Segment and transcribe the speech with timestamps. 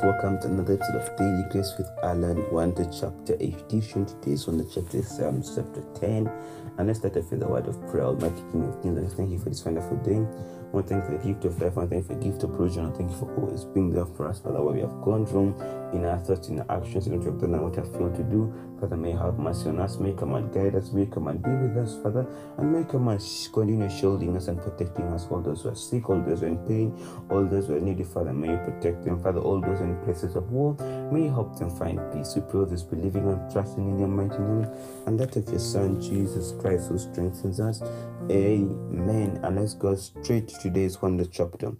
[0.00, 4.06] Welcome to another episode of Daily Grace with Alan, to chapter 8 edition.
[4.06, 6.30] Today is on the chapter Psalm chapter 10.
[6.78, 8.04] And let's start off with the word of prayer.
[8.04, 10.24] Almighty King of Kings, thank you for this wonderful day.
[10.72, 11.74] One thank you for the gift of life.
[11.76, 12.86] one thank you for the gift of provision.
[12.86, 15.52] I thank you for always being there for us, Father, where we have gone wrong
[15.92, 17.92] in our thoughts, in our actions, in what we have done and what we have
[17.92, 18.50] failed to do.
[18.80, 19.98] Father, may have mercy on us.
[19.98, 20.90] May come and guide us.
[20.92, 22.26] May come and be with us, Father.
[22.56, 23.20] And may come and
[23.52, 25.26] continue shielding us and protecting us.
[25.30, 26.98] All those who are sick, all those who are in pain,
[27.30, 29.22] all those who are needy, Father, may you protect them.
[29.22, 30.74] Father, all those in places of war,
[31.12, 32.32] may you help them find peace.
[32.34, 34.66] We pray this, believing and trusting in your mighty name.
[35.06, 37.82] And that of your Son, Jesus Christ, who strengthens us.
[38.30, 39.40] Amen.
[39.42, 41.72] And let's go straight to today's wonder chapter.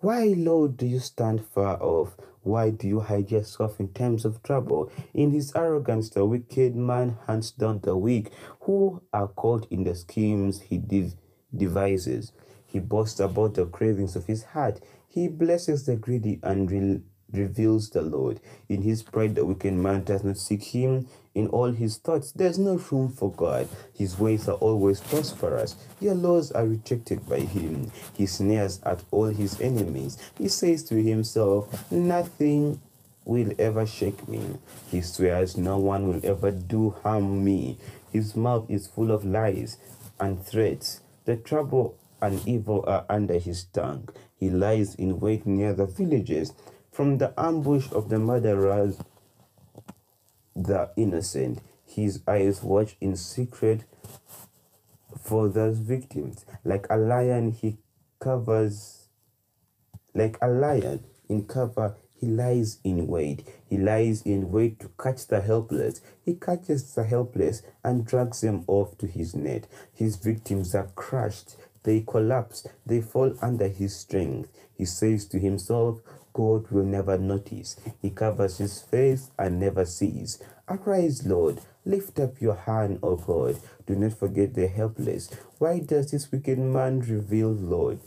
[0.00, 2.16] Why, Lord, do you stand far off?
[2.42, 4.90] Why do you hide yourself in times of trouble?
[5.12, 9.94] In his arrogance, the wicked man hunts down the weak, who are caught in the
[9.94, 11.16] schemes he dev-
[11.54, 12.32] devises.
[12.64, 14.80] He boasts about the cravings of his heart.
[15.08, 17.02] He blesses the greedy and re-
[17.32, 18.40] reveals the Lord.
[18.68, 21.08] In his pride, the wicked man does not seek him.
[21.38, 23.68] In all his thoughts, there's no room for God.
[23.94, 25.76] His ways are always prosperous.
[26.00, 27.92] Your laws are rejected by him.
[28.12, 30.18] He sneers at all his enemies.
[30.36, 32.80] He says to himself, Nothing
[33.24, 34.40] will ever shake me.
[34.90, 37.78] He swears no one will ever do harm me.
[38.12, 39.76] His mouth is full of lies
[40.18, 41.02] and threats.
[41.24, 44.08] The trouble and evil are under his tongue.
[44.40, 46.52] He lies in wait near the villages.
[46.90, 48.98] From the ambush of the murderers,
[50.58, 51.60] the innocent.
[51.86, 53.84] His eyes watch in secret
[55.22, 56.44] for those victims.
[56.64, 57.78] Like a lion, he
[58.20, 59.08] covers,
[60.14, 63.46] like a lion in cover, he lies in wait.
[63.70, 66.00] He lies in wait to catch the helpless.
[66.24, 69.68] He catches the helpless and drags them off to his net.
[69.94, 71.56] His victims are crushed.
[71.84, 72.66] They collapse.
[72.84, 74.50] They fall under his strength.
[74.76, 76.00] He says to himself,
[76.38, 77.74] God will never notice.
[78.00, 80.40] He covers his face and never sees.
[80.68, 81.60] Arise, Lord.
[81.84, 83.58] Lift up your hand, O God.
[83.88, 85.30] Do not forget the helpless.
[85.58, 87.98] Why does this wicked man reveal, Lord?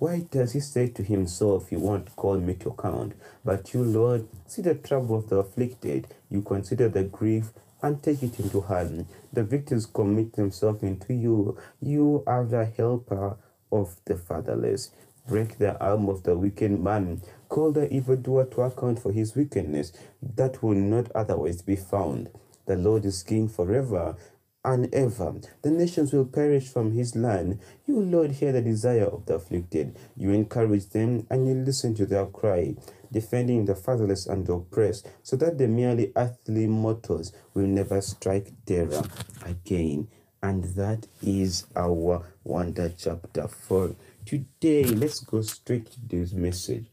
[0.00, 3.12] Why does he say to himself, You won't call me to account?
[3.44, 6.08] But you, Lord, see the trouble of the afflicted.
[6.28, 9.06] You consider the grief and take it into hand.
[9.32, 11.56] The victims commit themselves into you.
[11.80, 13.36] You are the helper
[13.70, 14.90] of the fatherless.
[15.28, 17.20] Break the arm of the wicked man.
[17.50, 22.30] Call the evildoer to account for his wickedness, that will not otherwise be found.
[22.64, 24.16] The Lord is king forever
[24.64, 25.34] and ever.
[25.62, 27.60] The nations will perish from his land.
[27.86, 29.98] You, Lord, hear the desire of the afflicted.
[30.16, 32.76] You encourage them and you listen to their cry,
[33.12, 38.52] defending the fatherless and the oppressed, so that the merely earthly mortals will never strike
[38.66, 39.02] terror
[39.44, 40.08] again.
[40.42, 43.94] And that is our wonder chapter 4.
[44.28, 46.84] Today, let's go straight to this message.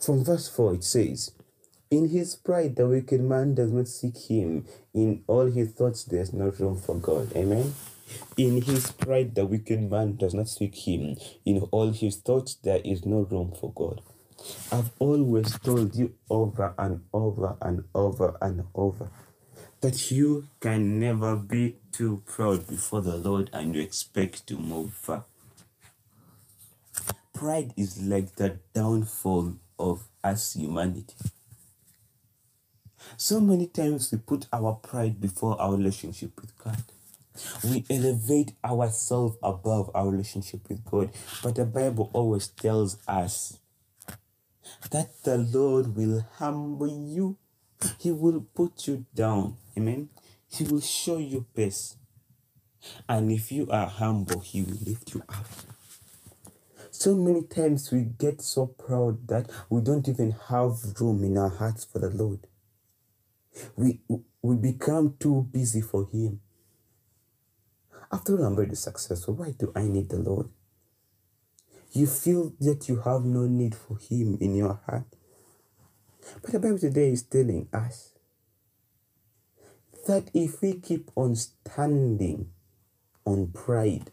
[0.00, 1.32] From verse 4, it says,
[1.90, 4.64] In his pride, the wicked man does not seek him.
[4.94, 7.36] In all his thoughts, there's no room for God.
[7.36, 7.74] Amen.
[8.38, 11.18] In his pride, the wicked man does not seek him.
[11.44, 14.00] In all his thoughts, there is no room for God.
[14.72, 19.10] I've always told you over and over and over and over
[19.82, 24.94] that you can never be too proud before the Lord and you expect to move
[24.94, 25.26] far.
[27.38, 31.14] Pride is like the downfall of us humanity.
[33.16, 36.82] So many times we put our pride before our relationship with God.
[37.62, 41.10] We elevate ourselves above our relationship with God.
[41.40, 43.60] But the Bible always tells us
[44.90, 47.36] that the Lord will humble you,
[48.00, 49.58] He will put you down.
[49.76, 50.08] Amen.
[50.48, 51.94] He will show you peace.
[53.08, 55.46] And if you are humble, He will lift you up.
[56.98, 61.48] So many times we get so proud that we don't even have room in our
[61.48, 62.40] hearts for the Lord.
[63.76, 64.00] We,
[64.42, 66.40] we become too busy for Him.
[68.10, 69.34] After all, I'm very successful.
[69.34, 70.48] Why do I need the Lord?
[71.92, 75.06] You feel that you have no need for Him in your heart.
[76.42, 78.14] But the Bible today is telling us
[80.08, 82.50] that if we keep on standing
[83.24, 84.10] on pride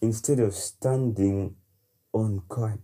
[0.00, 1.54] instead of standing
[2.12, 2.80] on God,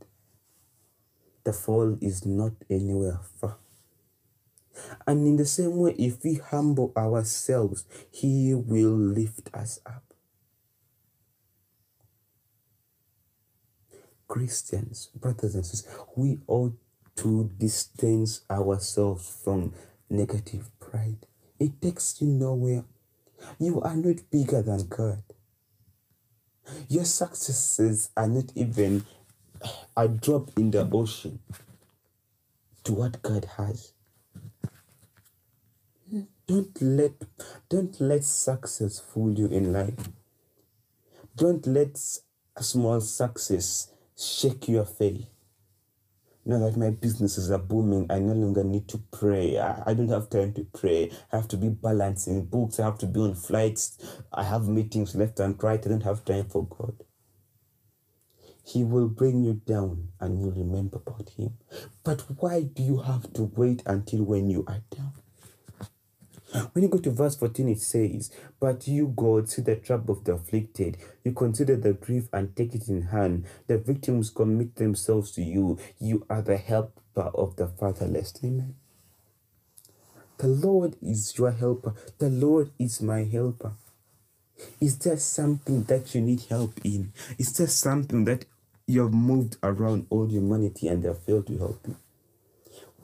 [1.45, 3.59] the fall is not anywhere far.
[5.07, 10.03] And in the same way, if we humble ourselves, He will lift us up.
[14.27, 16.77] Christians, brothers and sisters, we ought
[17.17, 19.73] to distance ourselves from
[20.11, 21.27] negative pride.
[21.61, 22.85] It takes you nowhere.
[23.59, 25.23] You are not bigger than God.
[26.89, 29.05] Your successes are not even
[29.97, 31.39] a drop in the ocean.
[32.85, 33.93] to what God has.
[36.47, 37.13] Don't let
[37.71, 40.11] don't let success fool you in life.
[41.37, 41.99] Don't let
[42.57, 45.27] a small success shake your faith.
[46.47, 49.59] Now that my businesses are booming, I no longer need to pray.
[49.59, 51.11] I, I don't have time to pray.
[51.33, 52.79] I have to be balancing books.
[52.79, 53.99] I have to be on flights.
[54.33, 55.85] I have meetings left and right.
[55.85, 57.05] I don't have time for God.
[58.67, 61.59] He will bring you down and you'll remember about Him.
[62.03, 65.04] But why do you have to wait until when you are down?
[66.73, 68.31] When you go to verse 14, it says,
[68.61, 70.97] But you, God, see the trouble of the afflicted.
[71.25, 73.47] You consider the grief and take it in hand.
[73.67, 75.79] The victims commit themselves to you.
[75.99, 78.35] You are the helper of the fatherless.
[78.45, 78.77] Amen.
[80.39, 81.95] The Lord is your helper.
[82.19, 83.73] The Lord is my helper.
[84.81, 87.13] Is there something that you need help in?
[87.39, 88.45] Is there something that
[88.87, 91.97] you have moved around all humanity and they have failed to help you?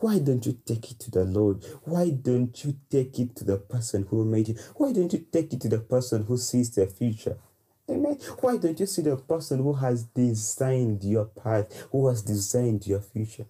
[0.00, 1.62] Why don't you take it to the Lord?
[1.84, 4.58] Why don't you take it to the person who made it?
[4.76, 7.36] Why don't you take it to the person who sees the future?
[7.88, 8.18] Amen.
[8.40, 13.00] Why don't you see the person who has designed your path, who has designed your
[13.00, 13.46] future?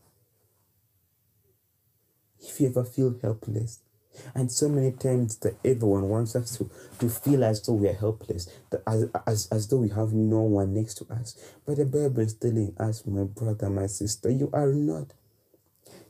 [2.40, 3.80] If you ever feel helpless,
[4.34, 6.68] and so many times that everyone wants us to,
[6.98, 10.40] to feel as though we are helpless, that as, as, as though we have no
[10.40, 11.38] one next to us.
[11.64, 15.12] But the Bible is telling us, my brother, my sister, you are not.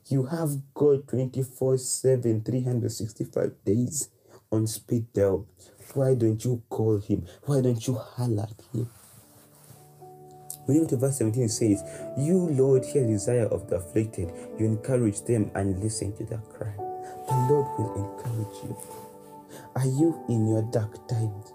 [0.07, 4.09] You have God 24 7, 365 days
[4.51, 5.47] on speed dial.
[5.93, 7.25] Why don't you call him?
[7.45, 8.89] Why don't you holler at him?
[10.67, 11.83] We go to verse 17, it says,
[12.17, 14.31] You, Lord, hear the desire of the afflicted.
[14.59, 16.73] You encourage them and listen to their cry.
[17.27, 18.77] The Lord will encourage you.
[19.75, 21.53] Are you in your dark times?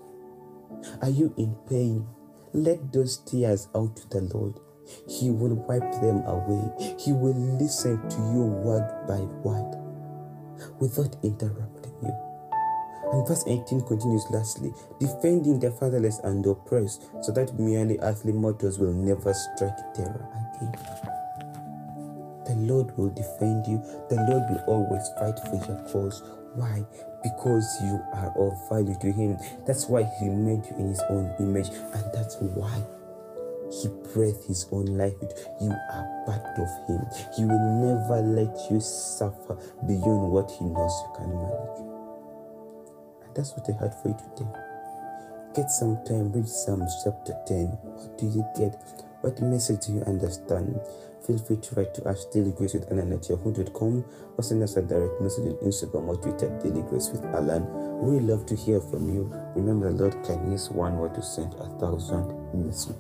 [1.03, 2.07] Are you in pain?
[2.53, 4.55] Let those tears out to the Lord.
[5.09, 6.95] He will wipe them away.
[6.99, 9.77] He will listen to you word by word
[10.81, 12.15] without interrupting you.
[13.13, 18.33] And verse 18 continues lastly, defending the fatherless and the oppressed, so that merely earthly
[18.33, 20.73] mortals will never strike terror again.
[22.47, 23.79] The Lord will defend you.
[24.09, 26.23] The Lord will always fight for your cause.
[26.55, 26.85] Why?
[27.23, 29.39] Because you are of value to Him.
[29.67, 32.83] That's why He made you in His own image, and that's why
[33.83, 35.15] he breathed his own life
[35.61, 35.71] you.
[35.71, 37.01] are part of him.
[37.37, 39.57] He will never let you suffer
[39.87, 41.81] beyond what he knows you can manage.
[43.25, 44.51] And that's what I had for you today.
[45.55, 47.67] Get some time, read Psalms chapter 10.
[47.67, 48.77] What do you get?
[49.23, 50.79] What message do you understand?
[51.27, 54.05] Feel free to write to us daily grace with Alan at yahoo.com
[54.37, 57.67] or send us a direct message on Instagram or Twitter, daily grace with Alan.
[58.01, 59.33] We love to hear from you.
[59.57, 62.95] Remember, the Lord can use one word to send a thousand messages.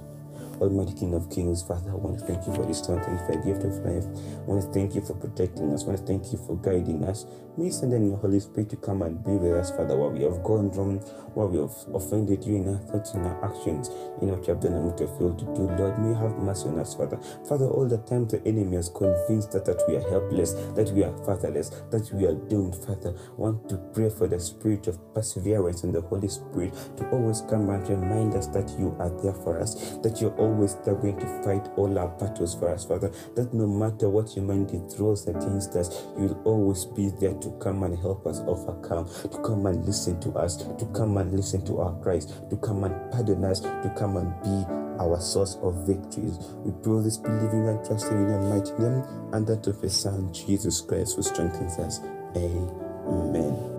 [0.60, 3.00] Almighty King of Kings, Father, I want to thank you for this time.
[3.02, 4.04] Thank you for the gift of life.
[4.06, 5.84] I want to thank you for protecting us.
[5.84, 7.26] I want to thank you for guiding us.
[7.58, 10.24] May send in your Holy Spirit to come and be with us, Father, while we
[10.24, 10.98] have gone wrong,
[11.32, 13.88] while we have offended you in our thoughts and our actions,
[14.20, 15.64] in what you have done and what you have failed to do.
[15.76, 17.18] Lord, may you have mercy on us, Father.
[17.48, 21.04] Father, all the time the enemy has convinced us that we are helpless, that we
[21.04, 23.14] are fatherless, that we are doomed, Father.
[23.16, 27.40] I want to pray for the spirit of perseverance and the Holy Spirit to always
[27.42, 31.18] come and remind us that you are there for us, that you're always there going
[31.18, 33.10] to fight all our battles for us, Father.
[33.34, 37.82] That no matter what humanity throws against us, you will always be there to come
[37.82, 41.80] and help us overcome, to come and listen to us, to come and listen to
[41.80, 46.38] our cries, to come and pardon us, to come and be our source of victories.
[46.64, 50.32] We pray this believing and trusting in your mighty name and that of your Son,
[50.32, 52.00] Jesus Christ, who strengthens us.
[52.36, 53.75] Amen.